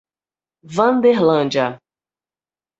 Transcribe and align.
Wanderlândia 0.77 1.79